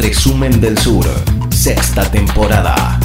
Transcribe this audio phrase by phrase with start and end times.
[0.00, 1.06] Resumen del Sur,
[1.50, 2.98] sexta temporada.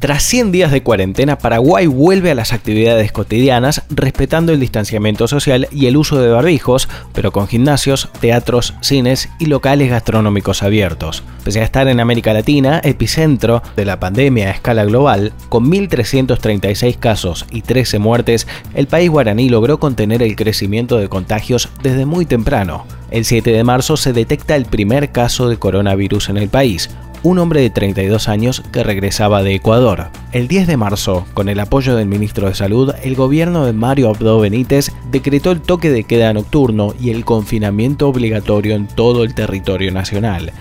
[0.00, 5.68] Tras 100 días de cuarentena, Paraguay vuelve a las actividades cotidianas respetando el distanciamiento social
[5.70, 11.22] y el uso de barbijos, pero con gimnasios, teatros, cines y locales gastronómicos abiertos.
[11.44, 16.98] Pese a estar en América Latina, epicentro de la pandemia a escala global, con 1.336
[16.98, 22.26] casos y 13 muertes, el país guaraní logró contener el crecimiento de contagios desde muy
[22.26, 22.86] temprano.
[23.10, 26.90] El 7 de marzo se detecta el primer caso de coronavirus en el país,
[27.22, 30.08] un hombre de 32 años que regresaba de Ecuador.
[30.32, 34.10] El 10 de marzo, con el apoyo del ministro de Salud, el gobierno de Mario
[34.10, 39.34] Abdo Benítez decretó el toque de queda nocturno y el confinamiento obligatorio en todo el
[39.34, 40.52] territorio nacional.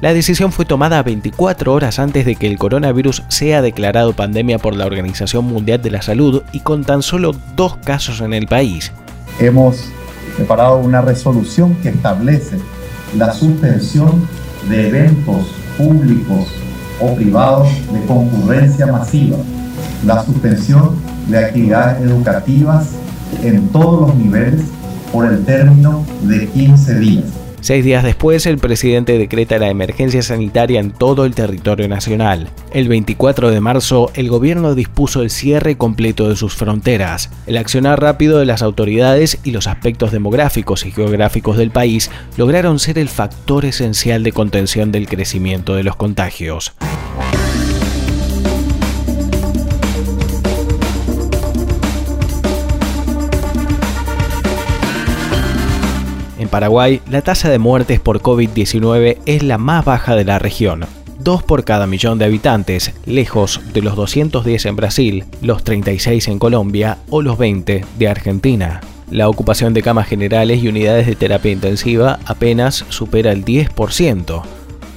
[0.00, 4.74] La decisión fue tomada 24 horas antes de que el coronavirus sea declarado pandemia por
[4.74, 8.90] la Organización Mundial de la Salud y con tan solo dos casos en el país.
[9.38, 9.92] Hemos
[10.36, 12.58] preparado una resolución que establece
[13.16, 14.26] la suspensión
[14.68, 15.46] de eventos
[15.76, 16.48] públicos
[17.00, 19.38] o privados de concurrencia masiva,
[20.06, 20.96] la suspensión
[21.28, 22.90] de actividades educativas
[23.42, 24.62] en todos los niveles
[25.12, 27.41] por el término de 15 días.
[27.62, 32.50] Seis días después, el presidente decreta la emergencia sanitaria en todo el territorio nacional.
[32.72, 37.30] El 24 de marzo, el gobierno dispuso el cierre completo de sus fronteras.
[37.46, 42.80] El accionar rápido de las autoridades y los aspectos demográficos y geográficos del país lograron
[42.80, 46.74] ser el factor esencial de contención del crecimiento de los contagios.
[56.52, 60.84] Paraguay, la tasa de muertes por COVID-19 es la más baja de la región.
[61.18, 66.38] 2 por cada millón de habitantes, lejos de los 210 en Brasil, los 36 en
[66.38, 68.82] Colombia o los 20 de Argentina.
[69.10, 74.42] La ocupación de camas generales y unidades de terapia intensiva apenas supera el 10%,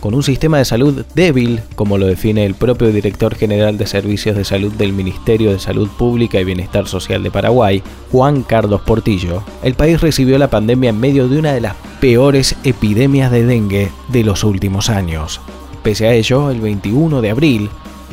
[0.06, 4.38] con un sistema de salud débil, como lo define el propio director general de Servicios
[4.38, 9.42] de Salud del Ministerio de Salud Pública y Bienestar Social de Paraguay, Juan Carlos Portillo,
[9.64, 13.90] el país recibió la pandemia en medio de una de las peores epidemias de dengue
[14.10, 15.42] de los últimos años.
[15.82, 17.70] Pese a ello, el 21 de abril,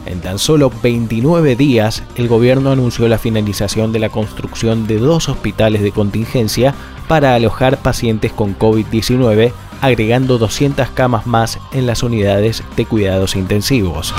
[0.06, 5.28] en tan solo 29 días, el gobierno anunció la finalización de la construcción de dos
[5.28, 6.74] hospitales de contingencia
[7.06, 14.14] para alojar pacientes con COVID-19 agregando 200 camas más en las unidades de cuidados intensivos.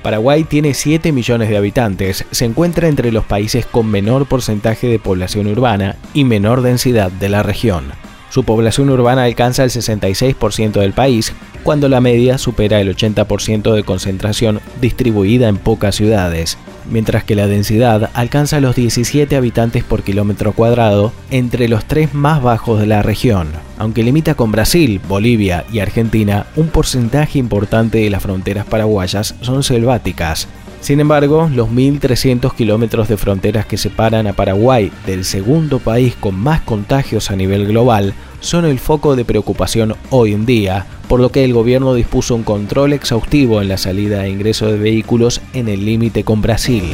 [0.00, 4.98] Paraguay tiene 7 millones de habitantes, se encuentra entre los países con menor porcentaje de
[4.98, 7.92] población urbana y menor densidad de la región.
[8.28, 11.32] Su población urbana alcanza el 66% del país,
[11.64, 16.58] cuando la media supera el 80% de concentración distribuida en pocas ciudades,
[16.90, 22.42] mientras que la densidad alcanza los 17 habitantes por kilómetro cuadrado, entre los tres más
[22.42, 23.48] bajos de la región.
[23.78, 29.62] Aunque limita con Brasil, Bolivia y Argentina, un porcentaje importante de las fronteras paraguayas son
[29.62, 30.46] selváticas,
[30.84, 36.34] sin embargo, los 1.300 kilómetros de fronteras que separan a Paraguay del segundo país con
[36.34, 38.12] más contagios a nivel global
[38.44, 42.42] son el foco de preocupación hoy en día, por lo que el gobierno dispuso un
[42.42, 46.84] control exhaustivo en la salida e ingreso de vehículos en el límite con Brasil.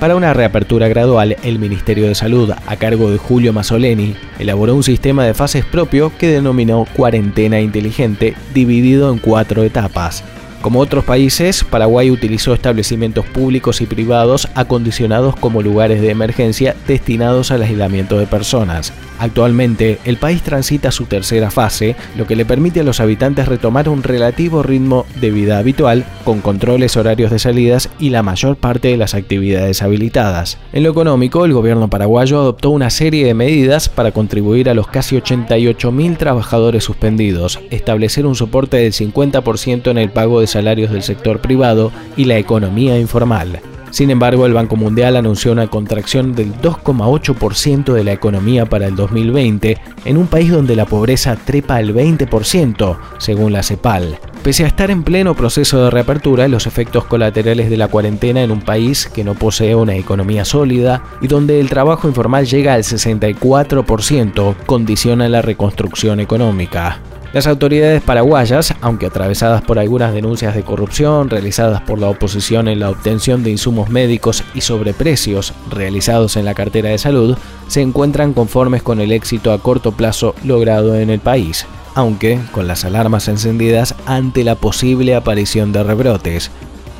[0.00, 4.82] Para una reapertura gradual, el Ministerio de Salud, a cargo de Julio Mazzoleni, elaboró un
[4.82, 10.24] sistema de fases propio que denominó cuarentena inteligente, dividido en cuatro etapas.
[10.62, 17.50] Como otros países, Paraguay utilizó establecimientos públicos y privados acondicionados como lugares de emergencia destinados
[17.50, 18.92] al aislamiento de personas.
[19.18, 23.88] Actualmente, el país transita su tercera fase, lo que le permite a los habitantes retomar
[23.88, 28.88] un relativo ritmo de vida habitual, con controles horarios de salidas y la mayor parte
[28.88, 30.58] de las actividades habilitadas.
[30.72, 34.88] En lo económico, el gobierno paraguayo adoptó una serie de medidas para contribuir a los
[34.88, 41.02] casi 88.000 trabajadores suspendidos, establecer un soporte del 50% en el pago de salarios del
[41.02, 43.60] sector privado y la economía informal.
[43.90, 48.94] Sin embargo, el Banco Mundial anunció una contracción del 2,8% de la economía para el
[48.94, 54.18] 2020 en un país donde la pobreza trepa al 20%, según la CEPAL.
[54.44, 58.52] Pese a estar en pleno proceso de reapertura, los efectos colaterales de la cuarentena en
[58.52, 62.84] un país que no posee una economía sólida y donde el trabajo informal llega al
[62.84, 67.00] 64% condicionan la reconstrucción económica.
[67.32, 72.80] Las autoridades paraguayas, aunque atravesadas por algunas denuncias de corrupción realizadas por la oposición en
[72.80, 77.38] la obtención de insumos médicos y sobreprecios realizados en la cartera de salud,
[77.68, 82.66] se encuentran conformes con el éxito a corto plazo logrado en el país, aunque con
[82.66, 86.50] las alarmas encendidas ante la posible aparición de rebrotes.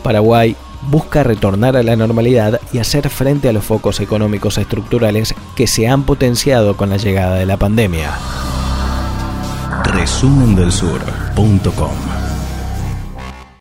[0.05, 0.55] Paraguay
[0.91, 5.88] busca retornar a la normalidad y hacer frente a los focos económicos estructurales que se
[5.88, 8.12] han potenciado con la llegada de la pandemia
[9.90, 12.30] resumendelsur.com